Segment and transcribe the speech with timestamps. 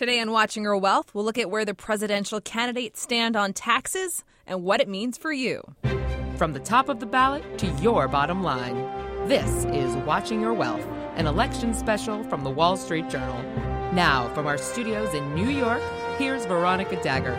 [0.00, 4.24] Today on Watching Your Wealth, we'll look at where the presidential candidates stand on taxes
[4.46, 5.60] and what it means for you.
[6.38, 8.76] From the top of the ballot to your bottom line,
[9.28, 10.86] this is Watching Your Wealth,
[11.16, 13.42] an election special from the Wall Street Journal.
[13.92, 15.82] Now, from our studios in New York,
[16.16, 17.38] here's Veronica Dagher.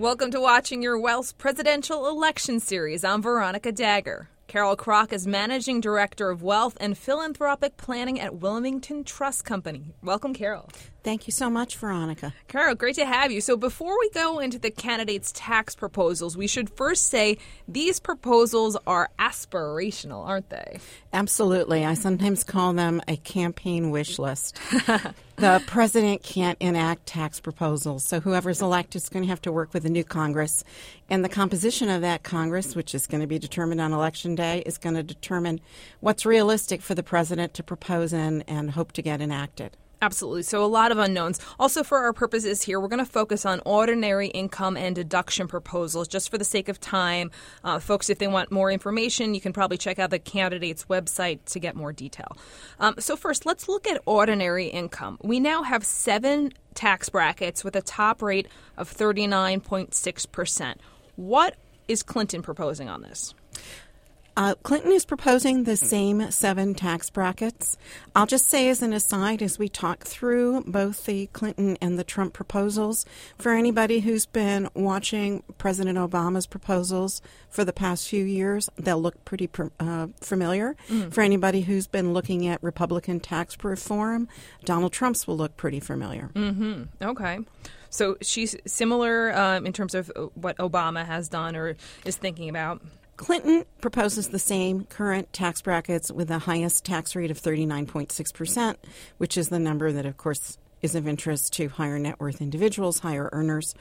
[0.00, 3.04] Welcome to Watching Your Wealth's presidential election series.
[3.04, 4.26] I'm Veronica Dagher.
[4.54, 9.96] Carol Kroch is Managing Director of Wealth and Philanthropic Planning at Wilmington Trust Company.
[10.00, 10.68] Welcome, Carol.
[11.02, 12.32] Thank you so much, Veronica.
[12.46, 13.40] Carol, great to have you.
[13.40, 18.76] So, before we go into the candidates' tax proposals, we should first say these proposals
[18.86, 20.78] are aspirational, aren't they?
[21.12, 21.84] Absolutely.
[21.84, 24.56] I sometimes call them a campaign wish list.
[25.36, 29.74] the president can't enact tax proposals, so whoever's elected is going to have to work
[29.74, 30.62] with a new Congress.
[31.10, 34.62] And the composition of that Congress, which is going to be determined on Election Day,
[34.64, 35.60] is going to determine
[36.00, 39.76] what's realistic for the president to propose and, and hope to get enacted.
[40.04, 40.42] Absolutely.
[40.42, 41.40] So, a lot of unknowns.
[41.58, 46.08] Also, for our purposes here, we're going to focus on ordinary income and deduction proposals
[46.08, 47.30] just for the sake of time.
[47.64, 51.38] Uh, folks, if they want more information, you can probably check out the candidate's website
[51.46, 52.36] to get more detail.
[52.78, 55.16] Um, so, first, let's look at ordinary income.
[55.22, 58.46] We now have seven tax brackets with a top rate
[58.76, 60.74] of 39.6%.
[61.16, 61.56] What
[61.88, 63.34] is Clinton proposing on this?
[64.36, 67.76] Uh, Clinton is proposing the same seven tax brackets.
[68.16, 72.04] I'll just say, as an aside, as we talk through both the Clinton and the
[72.04, 73.06] Trump proposals,
[73.38, 79.24] for anybody who's been watching President Obama's proposals for the past few years, they'll look
[79.24, 80.74] pretty uh, familiar.
[80.88, 81.10] Mm-hmm.
[81.10, 84.26] For anybody who's been looking at Republican tax reform,
[84.64, 86.30] Donald Trump's will look pretty familiar.
[86.34, 86.82] Mm-hmm.
[87.00, 87.38] Okay.
[87.90, 92.82] So she's similar um, in terms of what Obama has done or is thinking about.
[93.16, 98.76] Clinton proposes the same current tax brackets with the highest tax rate of 39.6%,
[99.18, 102.98] which is the number that, of course, is of interest to higher net worth individuals,
[102.98, 103.74] higher earners.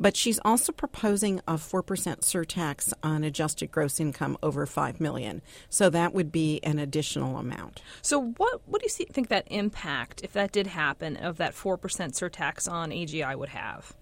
[0.00, 5.40] But she's also proposing a 4% surtax on adjusted gross income over 5 million.
[5.70, 7.80] So that would be an additional amount.
[8.02, 11.54] So what what do you see, think that impact if that did happen of that
[11.54, 13.94] 4% surtax on AGI would have?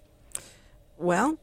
[0.97, 1.37] Well,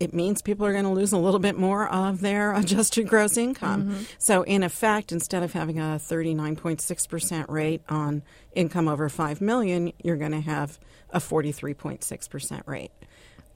[0.00, 3.36] it means people are going to lose a little bit more of their adjusted gross
[3.36, 3.84] income.
[3.84, 4.02] Mm-hmm.
[4.18, 8.22] So, in effect, instead of having a 39.6% rate on
[8.54, 10.78] income over 5 million, you're going to have
[11.10, 12.92] a 43.6% rate.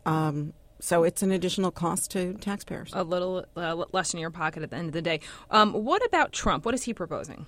[0.06, 2.90] Um, so it's an additional cost to taxpayers.
[2.94, 5.20] A little uh, less in your pocket at the end of the day.
[5.50, 6.64] Um, what about Trump?
[6.64, 7.46] What is he proposing?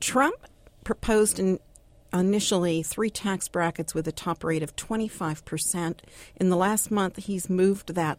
[0.00, 0.36] Trump
[0.84, 1.58] proposed an
[2.12, 5.98] initially three tax brackets with a top rate of 25%.
[6.36, 8.18] In the last month, he's moved that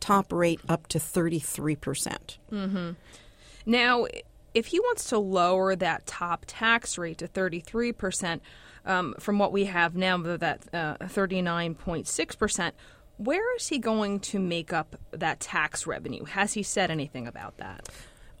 [0.00, 1.80] top rate up to 33%.
[1.80, 2.90] percent mm hmm
[3.64, 4.06] Now,
[4.54, 8.40] if he wants to lower that top tax rate to 33%,
[8.86, 12.72] um, from what we have now, that uh, 39.6%,
[13.18, 16.24] where is he going to make up that tax revenue?
[16.24, 17.88] Has he said anything about that?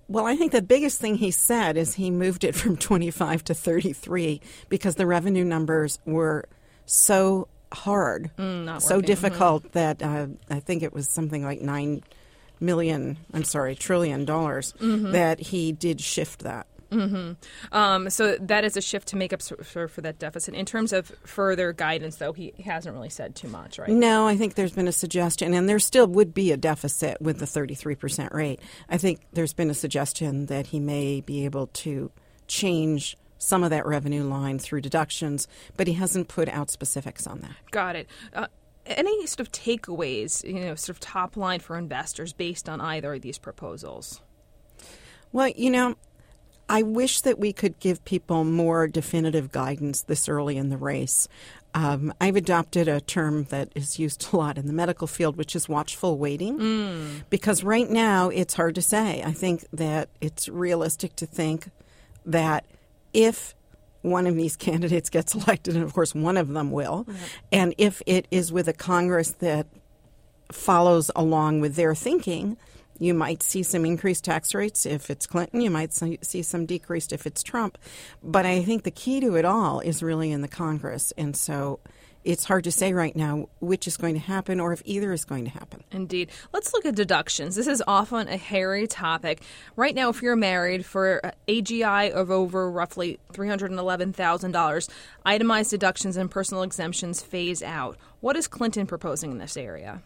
[0.08, 3.54] Well, I think the biggest thing he said is he moved it from 25 to
[3.54, 6.48] 33 because the revenue numbers were
[6.84, 9.06] so hard, mm, so working.
[9.06, 9.72] difficult mm-hmm.
[9.72, 12.02] that uh, I think it was something like 9
[12.60, 15.12] million, I'm sorry, trillion dollars mm-hmm.
[15.12, 16.66] that he did shift that.
[16.90, 17.32] Mm-hmm.
[17.76, 20.54] Um, so that is a shift to make up for, for, that deficit.
[20.54, 23.88] In terms of further guidance, though, he hasn't really said too much, right?
[23.88, 27.38] No, I think there's been a suggestion, and there still would be a deficit with
[27.38, 28.60] the 33% rate.
[28.88, 32.10] I think there's been a suggestion that he may be able to
[32.46, 37.40] change some of that revenue line through deductions, but he hasn't put out specifics on
[37.40, 37.56] that.
[37.70, 38.08] Got it.
[38.32, 38.46] Uh,
[38.86, 43.14] any sort of takeaways, you know, sort of top line for investors based on either
[43.14, 44.20] of these proposals?
[45.32, 45.96] Well, you know,
[46.68, 51.28] I wish that we could give people more definitive guidance this early in the race.
[51.74, 55.54] Um, I've adopted a term that is used a lot in the medical field, which
[55.54, 57.22] is watchful waiting, mm.
[57.28, 59.22] because right now it's hard to say.
[59.22, 61.68] I think that it's realistic to think
[62.24, 62.64] that
[63.12, 63.54] if
[64.02, 67.18] one of these candidates gets elected, and of course one of them will, right.
[67.52, 69.66] and if it is with a Congress that
[70.50, 72.56] follows along with their thinking,
[72.98, 75.60] you might see some increased tax rates if it's Clinton.
[75.60, 77.78] You might see some decreased if it's Trump.
[78.22, 81.12] But I think the key to it all is really in the Congress.
[81.16, 81.80] And so
[82.24, 85.24] it's hard to say right now which is going to happen or if either is
[85.24, 85.84] going to happen.
[85.92, 86.30] Indeed.
[86.52, 87.54] Let's look at deductions.
[87.54, 89.42] This is often a hairy topic.
[89.76, 94.88] Right now, if you're married for AGI of over roughly $311,000,
[95.24, 97.96] itemized deductions and personal exemptions phase out.
[98.20, 100.02] What is Clinton proposing in this area?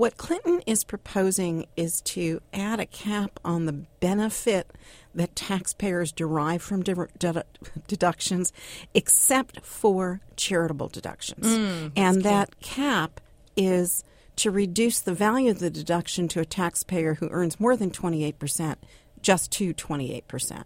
[0.00, 4.72] What Clinton is proposing is to add a cap on the benefit
[5.14, 6.82] that taxpayers derive from
[7.86, 8.52] deductions,
[8.94, 11.46] except for charitable deductions.
[11.46, 13.20] Mm, and that cap
[13.58, 14.02] is
[14.36, 18.76] to reduce the value of the deduction to a taxpayer who earns more than 28%,
[19.20, 20.64] just to 28%.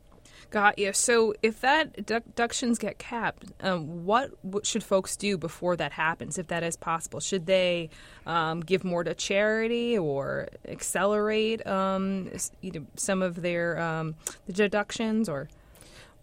[0.55, 0.93] Got you.
[0.93, 6.39] So if that deductions get capped, um, what, what, should folks do before that happens,
[6.39, 7.19] if that is possible?
[7.19, 7.91] Should they
[8.25, 12.31] um, give more to charity or accelerate um,
[12.61, 14.15] you know, some of their um,
[14.47, 15.49] the deductions or?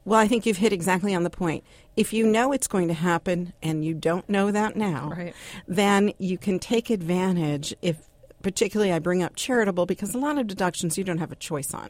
[0.06, 1.66] Well, I think you've hit exactly on the point.
[1.98, 5.36] If you know it's going to happen and you don't know that now, right.
[5.68, 8.08] then you can take advantage if
[8.42, 11.74] particularly I bring up charitable because a lot of deductions you don't have a choice
[11.74, 11.90] on.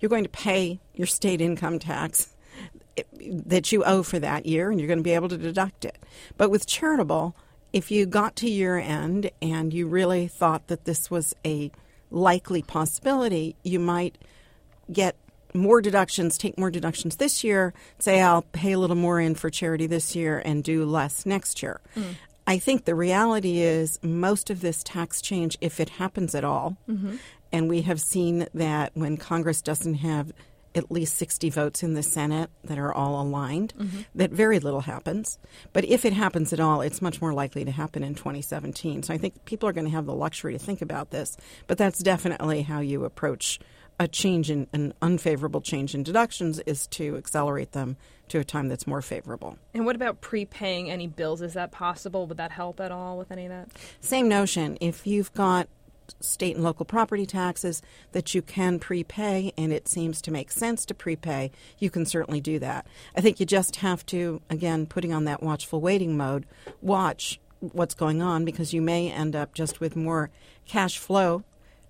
[0.00, 2.34] You're going to pay your state income tax
[3.20, 5.98] that you owe for that year and you're going to be able to deduct it.
[6.36, 7.34] But with charitable,
[7.72, 11.70] if you got to year end and you really thought that this was a
[12.10, 14.18] likely possibility, you might
[14.92, 15.16] get
[15.54, 19.50] more deductions, take more deductions this year, say I'll pay a little more in for
[19.50, 21.80] charity this year and do less next year.
[21.96, 22.16] Mm.
[22.46, 26.76] I think the reality is most of this tax change, if it happens at all,
[26.88, 27.16] mm-hmm.
[27.52, 30.32] And we have seen that when Congress doesn't have
[30.74, 34.00] at least 60 votes in the Senate that are all aligned, mm-hmm.
[34.14, 35.38] that very little happens.
[35.72, 39.02] But if it happens at all, it's much more likely to happen in 2017.
[39.02, 41.36] So I think people are going to have the luxury to think about this.
[41.66, 43.60] But that's definitely how you approach
[44.00, 47.96] a change in an unfavorable change in deductions is to accelerate them
[48.28, 49.58] to a time that's more favorable.
[49.74, 51.42] And what about prepaying any bills?
[51.42, 52.26] Is that possible?
[52.26, 53.68] Would that help at all with any of that?
[54.00, 54.78] Same notion.
[54.80, 55.68] If you've got
[56.20, 57.82] state and local property taxes
[58.12, 62.40] that you can prepay and it seems to make sense to prepay, you can certainly
[62.40, 62.86] do that.
[63.16, 66.46] I think you just have to, again, putting on that watchful waiting mode,
[66.80, 70.30] watch what's going on because you may end up just with more
[70.66, 71.44] cash flow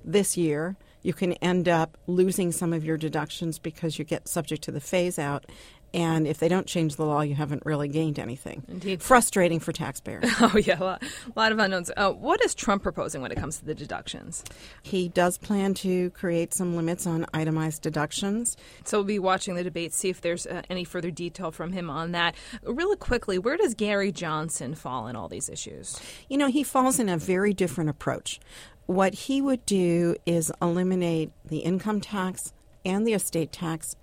[0.04, 4.62] this year you can end up losing some of your deductions because you get subject
[4.64, 5.46] to the phase out.
[5.94, 8.62] And if they don't change the law, you haven't really gained anything.
[8.68, 9.02] Indeed.
[9.02, 10.24] Frustrating for taxpayers.
[10.44, 11.90] Oh, yeah, a lot, a lot of unknowns.
[11.96, 14.42] Uh, what is Trump proposing when it comes to the deductions?
[14.82, 18.56] He does plan to create some limits on itemized deductions.
[18.84, 21.88] So we'll be watching the debate, see if there's uh, any further detail from him
[21.88, 22.34] on that.
[22.64, 26.00] Really quickly, where does Gary Johnson fall in all these issues?
[26.28, 28.40] You know, he falls in a very different approach
[28.86, 32.52] what he would do is eliminate the income tax
[32.84, 33.96] and the estate tax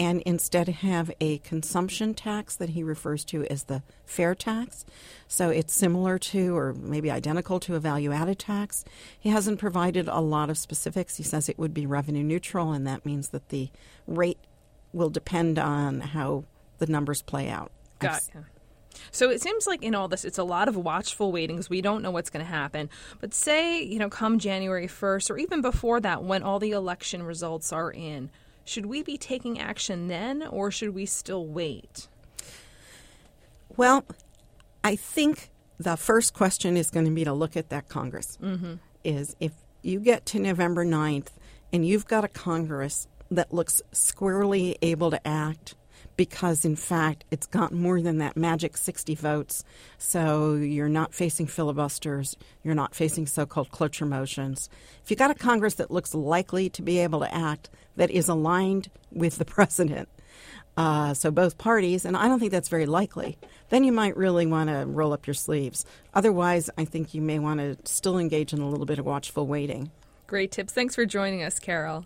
[0.00, 4.86] and instead have a consumption tax that he refers to as the fair tax.
[5.28, 8.82] So it's similar to, or maybe identical to, a value added tax.
[9.18, 11.16] He hasn't provided a lot of specifics.
[11.16, 13.68] He says it would be revenue neutral, and that means that the
[14.06, 14.38] rate
[14.94, 16.44] will depend on how
[16.78, 17.70] the numbers play out.
[17.98, 18.44] Got it.
[19.10, 21.82] So it seems like in all this, it's a lot of watchful waiting because we
[21.82, 22.88] don't know what's going to happen.
[23.20, 27.22] But say, you know, come January 1st or even before that, when all the election
[27.22, 28.30] results are in,
[28.70, 32.08] should we be taking action then or should we still wait?
[33.76, 34.04] Well,
[34.84, 38.38] I think the first question is going to be to look at that Congress.
[38.40, 38.74] Mm-hmm.
[39.02, 39.52] Is if
[39.82, 41.30] you get to November 9th
[41.72, 45.74] and you've got a Congress that looks squarely able to act
[46.20, 49.64] because, in fact, it's got more than that magic 60 votes.
[49.96, 54.68] So you're not facing filibusters, you're not facing so called cloture motions.
[55.02, 58.28] If you've got a Congress that looks likely to be able to act, that is
[58.28, 60.10] aligned with the president,
[60.76, 63.38] uh, so both parties, and I don't think that's very likely,
[63.70, 65.86] then you might really want to roll up your sleeves.
[66.12, 69.46] Otherwise, I think you may want to still engage in a little bit of watchful
[69.46, 69.90] waiting.
[70.26, 70.74] Great tips.
[70.74, 72.04] Thanks for joining us, Carol.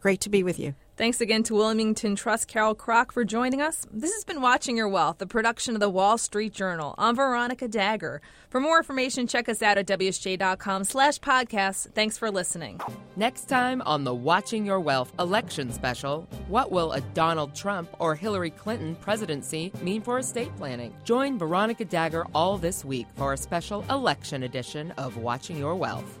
[0.00, 0.74] Great to be with you.
[0.96, 3.84] Thanks again to Wilmington Trust Carol Kroch for joining us.
[3.92, 6.94] This has been Watching Your Wealth, the production of the Wall Street Journal.
[6.96, 8.20] I'm Veronica Dagher.
[8.48, 11.92] For more information, check us out at WSJ.com slash podcasts.
[11.94, 12.80] Thanks for listening.
[13.16, 18.14] Next time on the Watching Your Wealth election special, what will a Donald Trump or
[18.14, 20.94] Hillary Clinton presidency mean for estate planning?
[21.02, 26.20] Join Veronica Dagher all this week for a special election edition of Watching Your Wealth.